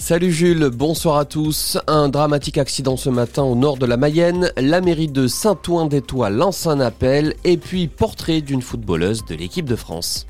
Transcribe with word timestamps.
Salut 0.00 0.32
Jules, 0.32 0.70
bonsoir 0.70 1.18
à 1.18 1.26
tous. 1.26 1.76
Un 1.86 2.08
dramatique 2.08 2.56
accident 2.56 2.96
ce 2.96 3.10
matin 3.10 3.42
au 3.42 3.54
nord 3.54 3.76
de 3.76 3.84
la 3.84 3.98
Mayenne. 3.98 4.50
La 4.56 4.80
mairie 4.80 5.08
de 5.08 5.26
Saint-Ouen-des-Tois 5.26 6.30
lance 6.30 6.66
un 6.66 6.80
appel 6.80 7.34
et 7.44 7.58
puis 7.58 7.86
portrait 7.86 8.40
d'une 8.40 8.62
footballeuse 8.62 9.26
de 9.26 9.34
l'équipe 9.34 9.66
de 9.66 9.76
France. 9.76 10.26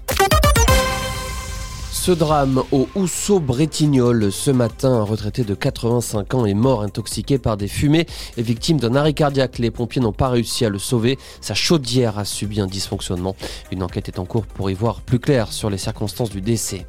Ce 1.93 2.11
drame 2.11 2.65
au 2.73 2.89
Housseau-Bretignolles 2.97 4.33
ce 4.33 4.51
matin, 4.51 4.91
un 4.91 5.03
retraité 5.05 5.45
de 5.45 5.55
85 5.55 6.35
ans 6.35 6.47
est 6.47 6.55
mort 6.55 6.83
intoxiqué 6.83 7.39
par 7.39 7.57
des 7.57 7.69
fumées 7.69 8.07
et 8.37 8.43
victime 8.43 8.81
d'un 8.81 8.97
arrêt 8.97 9.13
cardiaque. 9.13 9.59
Les 9.59 9.71
pompiers 9.71 10.03
n'ont 10.03 10.13
pas 10.13 10.31
réussi 10.31 10.65
à 10.65 10.69
le 10.69 10.81
sauver. 10.81 11.17
Sa 11.41 11.55
chaudière 11.55 12.19
a 12.19 12.25
subi 12.25 12.61
un 12.61 12.67
dysfonctionnement. 12.67 13.37
Une 13.71 13.85
enquête 13.85 14.09
est 14.09 14.19
en 14.19 14.25
cours 14.25 14.47
pour 14.47 14.69
y 14.69 14.75
voir 14.75 15.01
plus 15.01 15.21
clair 15.21 15.53
sur 15.53 15.71
les 15.71 15.79
circonstances 15.79 16.31
du 16.31 16.41
décès. 16.41 16.87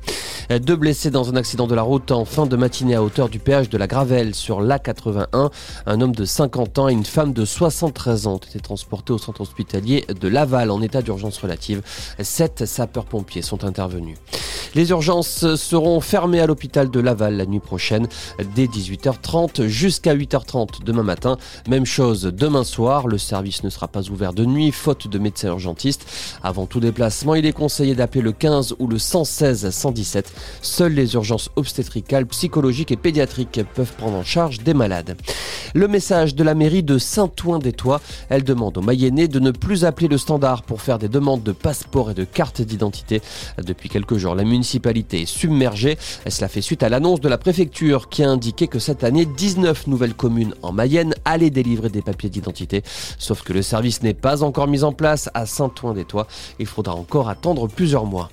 Deux 0.59 0.75
blessés 0.75 1.11
dans 1.11 1.29
un 1.29 1.37
accident 1.37 1.65
de 1.65 1.75
la 1.75 1.81
route 1.81 2.11
en 2.11 2.25
fin 2.25 2.45
de 2.45 2.57
matinée 2.57 2.95
à 2.95 3.03
hauteur 3.03 3.29
du 3.29 3.39
péage 3.39 3.69
de 3.69 3.77
la 3.77 3.87
Gravelle 3.87 4.35
sur 4.35 4.61
l'A81. 4.61 5.49
Un 5.85 6.01
homme 6.01 6.13
de 6.13 6.25
50 6.25 6.79
ans 6.79 6.89
et 6.89 6.93
une 6.93 7.05
femme 7.05 7.31
de 7.31 7.45
73 7.45 8.27
ans 8.27 8.33
ont 8.33 8.37
été 8.37 8.59
transportés 8.59 9.13
au 9.13 9.17
centre 9.17 9.41
hospitalier 9.41 10.05
de 10.19 10.27
Laval 10.27 10.71
en 10.71 10.81
état 10.81 11.01
d'urgence 11.01 11.37
relative. 11.37 11.81
Sept 12.19 12.65
sapeurs-pompiers 12.65 13.43
sont 13.43 13.63
intervenus. 13.63 14.17
Les 14.73 14.89
urgences 14.91 15.55
seront 15.55 15.99
fermées 15.99 16.39
à 16.39 16.47
l'hôpital 16.47 16.89
de 16.89 16.99
Laval 17.01 17.35
la 17.35 17.45
nuit 17.45 17.59
prochaine 17.59 18.07
dès 18.55 18.67
18h30 18.67 19.67
jusqu'à 19.67 20.15
8h30 20.15 20.83
demain 20.85 21.03
matin. 21.03 21.37
Même 21.67 21.85
chose 21.85 22.23
demain 22.23 22.63
soir, 22.63 23.07
le 23.07 23.17
service 23.17 23.63
ne 23.63 23.69
sera 23.69 23.89
pas 23.89 24.09
ouvert 24.09 24.31
de 24.31 24.45
nuit 24.45 24.71
faute 24.71 25.09
de 25.09 25.19
médecins 25.19 25.49
urgentistes. 25.49 26.05
Avant 26.41 26.67
tout 26.67 26.79
déplacement, 26.79 27.35
il 27.35 27.45
est 27.45 27.51
conseillé 27.51 27.95
d'appeler 27.95 28.21
le 28.21 28.31
15 28.31 28.75
ou 28.79 28.87
le 28.87 28.97
116 28.97 29.69
117. 29.71 30.31
Seules 30.61 30.93
les 30.93 31.15
urgences 31.15 31.49
obstétricales, 31.57 32.25
psychologiques 32.27 32.91
et 32.91 32.97
pédiatriques 32.97 33.59
peuvent 33.75 33.93
prendre 33.97 34.15
en 34.15 34.23
charge 34.23 34.61
des 34.61 34.73
malades. 34.73 35.17
Le 35.73 35.87
message 35.87 36.35
de 36.35 36.43
la 36.43 36.53
mairie 36.53 36.83
de 36.83 36.97
Saint-Ouen-des-Tois, 36.97 38.01
elle 38.29 38.43
demande 38.43 38.77
aux 38.77 38.81
Mayennais 38.81 39.27
de 39.27 39.39
ne 39.39 39.51
plus 39.51 39.85
appeler 39.85 40.07
le 40.07 40.17
standard 40.17 40.63
pour 40.63 40.81
faire 40.81 40.99
des 40.99 41.07
demandes 41.07 41.43
de 41.43 41.51
passeport 41.51 42.11
et 42.11 42.13
de 42.13 42.23
carte 42.23 42.61
d'identité. 42.61 43.21
Depuis 43.57 43.89
quelques 43.89 44.17
jours, 44.17 44.35
la 44.35 44.43
municipalité 44.61 45.25
submergée. 45.25 45.97
Cela 46.27 46.47
fait 46.47 46.61
suite 46.61 46.83
à 46.83 46.89
l'annonce 46.89 47.19
de 47.19 47.27
la 47.27 47.39
préfecture 47.39 48.09
qui 48.09 48.23
a 48.23 48.29
indiqué 48.29 48.67
que 48.67 48.77
cette 48.77 49.03
année, 49.03 49.25
19 49.25 49.87
nouvelles 49.87 50.13
communes 50.13 50.53
en 50.61 50.71
Mayenne 50.71 51.15
allaient 51.25 51.49
délivrer 51.49 51.89
des 51.89 52.03
papiers 52.03 52.29
d'identité. 52.29 52.83
Sauf 53.17 53.41
que 53.41 53.53
le 53.53 53.63
service 53.63 54.03
n'est 54.03 54.13
pas 54.13 54.43
encore 54.43 54.67
mis 54.67 54.83
en 54.83 54.91
place 54.91 55.31
à 55.33 55.47
Saint-Ouen-des-Tois. 55.47 56.27
Il 56.59 56.67
faudra 56.67 56.93
encore 56.93 57.27
attendre 57.27 57.67
plusieurs 57.67 58.05
mois. 58.05 58.29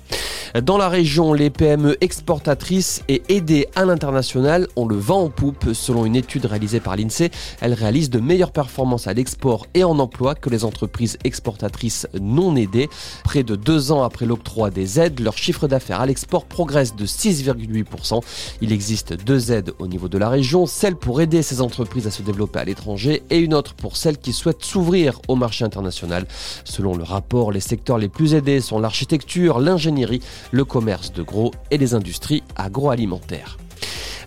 Dans 0.55 0.77
la 0.79 0.89
région, 0.89 1.33
les 1.33 1.51
PME 1.51 1.97
exportatrices 2.01 3.03
et 3.07 3.21
aidées 3.29 3.67
à 3.75 3.85
l'international 3.85 4.67
ont 4.75 4.87
le 4.87 4.95
vent 4.95 5.23
en 5.23 5.29
poupe. 5.29 5.73
Selon 5.73 6.05
une 6.05 6.15
étude 6.15 6.45
réalisée 6.45 6.79
par 6.79 6.95
l'INSEE, 6.95 7.29
elles 7.61 7.75
réalisent 7.75 8.09
de 8.09 8.19
meilleures 8.19 8.51
performances 8.51 9.05
à 9.05 9.13
l'export 9.13 9.67
et 9.75 9.83
en 9.83 9.99
emploi 9.99 10.33
que 10.33 10.49
les 10.49 10.65
entreprises 10.65 11.19
exportatrices 11.23 12.07
non 12.19 12.55
aidées. 12.55 12.89
Près 13.23 13.43
de 13.43 13.55
deux 13.55 13.91
ans 13.91 14.01
après 14.01 14.25
l'octroi 14.25 14.71
des 14.71 14.99
aides, 14.99 15.19
leur 15.19 15.37
chiffre 15.37 15.67
d'affaires 15.67 16.01
à 16.01 16.07
l'export 16.07 16.45
progresse 16.45 16.95
de 16.95 17.05
6,8%. 17.05 18.21
Il 18.61 18.71
existe 18.71 19.13
deux 19.13 19.51
aides 19.51 19.73
au 19.77 19.85
niveau 19.85 20.07
de 20.07 20.17
la 20.17 20.29
région, 20.29 20.65
celle 20.65 20.95
pour 20.95 21.21
aider 21.21 21.43
ces 21.43 21.61
entreprises 21.61 22.07
à 22.07 22.11
se 22.11 22.23
développer 22.23 22.59
à 22.59 22.65
l'étranger 22.65 23.21
et 23.29 23.37
une 23.37 23.53
autre 23.53 23.75
pour 23.75 23.97
celles 23.97 24.17
qui 24.17 24.33
souhaitent 24.33 24.65
s'ouvrir 24.65 25.21
au 25.27 25.35
marché 25.35 25.63
international. 25.63 26.25
Selon 26.63 26.95
le 26.95 27.03
rapport, 27.03 27.51
les 27.51 27.59
secteurs 27.59 27.99
les 27.99 28.09
plus 28.09 28.33
aidés 28.33 28.61
sont 28.61 28.79
l'architecture, 28.79 29.59
l'ingénierie, 29.59 30.21
le 30.51 30.65
commerce 30.65 31.11
de 31.11 31.23
gros 31.23 31.51
et 31.71 31.77
les 31.77 31.93
industries 31.93 32.43
agroalimentaires. 32.55 33.57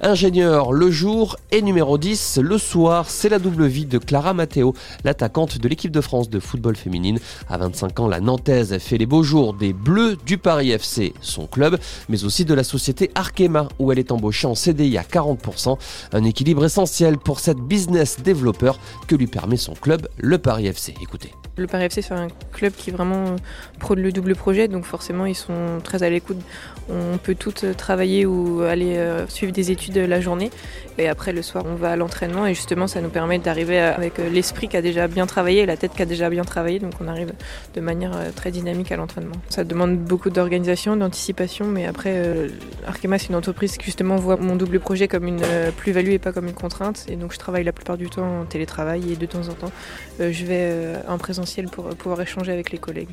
Ingénieur 0.05 0.72
le 0.72 0.91
jour 0.91 1.36
et 1.53 1.62
numéro 1.62 1.97
10 1.97 2.41
le 2.42 2.58
soir, 2.58 3.08
c'est 3.08 3.28
la 3.28 3.39
double 3.39 3.67
vie 3.67 3.86
de 3.86 3.98
Clara 3.98 4.34
Matteo, 4.34 4.75
l'attaquante 5.05 5.59
de 5.59 5.69
l'équipe 5.69 5.92
de 5.92 6.00
France 6.00 6.28
de 6.28 6.41
football 6.41 6.75
féminine. 6.75 7.20
À 7.48 7.56
25 7.56 8.00
ans, 8.00 8.09
la 8.09 8.19
Nantaise 8.19 8.77
fait 8.78 8.99
les 8.99 9.06
beaux 9.06 9.22
jours 9.22 9.54
des 9.54 9.72
Bleus 9.72 10.16
du 10.27 10.38
Paris 10.38 10.72
FC, 10.72 11.15
son 11.21 11.47
club, 11.47 11.78
mais 12.09 12.25
aussi 12.25 12.44
de 12.44 12.53
la 12.53 12.65
société 12.65 13.12
Arkema 13.15 13.69
où 13.78 13.93
elle 13.93 14.00
est 14.00 14.10
embauchée 14.10 14.49
en 14.49 14.56
CDI 14.56 14.99
à 14.99 15.03
40%, 15.03 15.78
un 16.12 16.25
équilibre 16.25 16.65
essentiel 16.65 17.16
pour 17.16 17.38
cette 17.38 17.59
business 17.59 18.22
développeur 18.22 18.81
que 19.06 19.15
lui 19.15 19.28
permet 19.28 19.56
son 19.56 19.75
club, 19.75 20.09
le 20.19 20.38
Paris 20.38 20.66
FC. 20.66 20.94
Écoutez. 21.00 21.31
Le 21.56 21.66
Paris 21.66 21.84
FC, 21.84 22.03
c'est 22.03 22.15
un 22.15 22.28
club 22.50 22.72
qui 22.72 22.91
vraiment 22.91 23.37
pro 23.78 23.94
le 23.94 24.10
double 24.10 24.34
projet, 24.34 24.69
donc 24.69 24.84
forcément, 24.84 25.27
ils 25.27 25.37
sont 25.37 25.81
très 25.84 26.03
à 26.03 26.09
l'écoute. 26.10 26.38
On 26.88 27.19
peut 27.19 27.34
toutes 27.34 27.77
travailler 27.77 28.25
ou 28.25 28.62
aller 28.62 28.97
euh, 28.97 29.28
suivre 29.28 29.53
des 29.53 29.71
études 29.71 29.91
la 30.00 30.20
journée. 30.20 30.50
Et 30.98 31.08
après, 31.08 31.32
le 31.32 31.42
soir, 31.42 31.64
on 31.66 31.75
va 31.75 31.92
à 31.92 31.97
l'entraînement 31.97 32.47
et 32.47 32.54
justement, 32.54 32.86
ça 32.86 33.00
nous 33.00 33.08
permet 33.08 33.38
d'arriver 33.38 33.80
avec 33.80 34.19
euh, 34.19 34.28
l'esprit 34.28 34.69
qui 34.69 34.76
a 34.76 34.82
déjà 34.82 35.08
bien 35.08 35.26
travaillé, 35.26 35.64
la 35.64 35.76
tête 35.76 35.92
qui 35.94 36.03
a 36.03 36.06
déjà 36.06 36.28
bien 36.28 36.44
travaillé. 36.44 36.78
Donc, 36.80 36.92
on 37.00 37.08
arrive 37.08 37.32
de 37.75 37.80
manière 37.80 38.12
euh, 38.14 38.30
très 38.34 38.50
dynamique 38.50 38.92
à 38.92 38.97
l'entraînement. 38.97 39.36
Ça 39.48 39.64
demande 39.64 39.98
beaucoup 39.98 40.28
d'organisation, 40.28 40.97
d'anticipation, 40.97 41.66
mais 41.66 41.86
après, 41.86 42.12
euh, 42.14 42.48
Arkema, 42.86 43.19
c'est 43.19 43.28
une 43.28 43.36
entreprise 43.36 43.78
qui 43.78 43.86
justement 43.86 44.16
voit 44.16 44.36
mon 44.36 44.56
double 44.56 44.80
projet 44.80 45.08
comme 45.08 45.26
une 45.26 45.42
plus-value 45.76 46.10
et 46.10 46.19
pas 46.19 46.32
comme 46.32 46.47
une 46.47 46.54
contrainte. 46.54 47.06
Et 47.09 47.16
donc, 47.16 47.32
je 47.32 47.38
travaille 47.38 47.64
la 47.64 47.72
plupart 47.72 47.97
du 47.97 48.10
temps 48.10 48.41
en 48.41 48.44
télétravail 48.44 49.12
et 49.12 49.16
de 49.16 49.26
temps 49.26 49.48
en 49.48 49.54
temps, 49.54 49.72
je 50.19 50.44
vais 50.44 50.92
en 51.09 51.19
présentiel 51.19 51.66
pour 51.66 51.88
pouvoir 51.91 52.20
échanger 52.20 52.53
avec 52.53 52.70
les 52.70 52.78
collègues. 52.78 53.09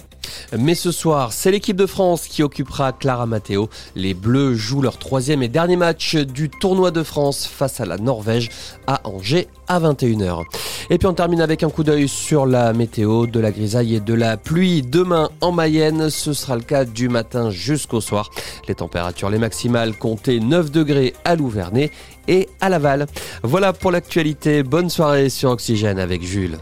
Mais 0.57 0.75
ce 0.75 0.91
soir, 0.91 1.31
c'est 1.31 1.51
l'équipe 1.51 1.77
de 1.77 1.85
France 1.85 2.27
qui 2.27 2.43
occupera 2.43 2.91
Clara 2.91 3.25
Matteo. 3.25 3.69
Les 3.95 4.13
Bleus 4.13 4.55
jouent 4.55 4.81
leur 4.81 4.97
troisième 4.97 5.43
et 5.43 5.47
dernier 5.47 5.75
match 5.75 6.15
du 6.15 6.49
tournoi 6.69 6.91
de 6.91 7.01
France 7.01 7.47
face 7.47 7.81
à 7.81 7.85
la 7.87 7.97
Norvège 7.97 8.49
à 8.85 9.01
Angers 9.09 9.47
à 9.67 9.79
21h. 9.79 10.43
Et 10.91 10.99
puis 10.99 11.07
on 11.07 11.15
termine 11.15 11.41
avec 11.41 11.63
un 11.63 11.69
coup 11.71 11.83
d'œil 11.83 12.07
sur 12.07 12.45
la 12.45 12.73
météo, 12.73 13.25
de 13.25 13.39
la 13.39 13.51
grisaille 13.51 13.95
et 13.95 13.99
de 13.99 14.13
la 14.13 14.37
pluie. 14.37 14.83
Demain 14.83 15.31
en 15.41 15.51
Mayenne, 15.51 16.11
ce 16.11 16.31
sera 16.31 16.55
le 16.55 16.61
cas 16.61 16.85
du 16.85 17.09
matin 17.09 17.49
jusqu'au 17.49 18.01
soir. 18.01 18.29
Les 18.67 18.75
températures, 18.75 19.31
les 19.31 19.39
maximales, 19.39 19.95
comptez 19.95 20.39
9 20.39 20.69
degrés 20.69 21.15
à 21.25 21.35
Louvernay 21.35 21.89
et 22.27 22.47
à 22.61 22.69
Laval. 22.69 23.07
Voilà 23.41 23.73
pour 23.73 23.89
l'actualité. 23.89 24.61
Bonne 24.61 24.91
soirée 24.91 25.29
sur 25.29 25.49
Oxygène 25.49 25.97
avec 25.97 26.21
Jules. 26.21 26.59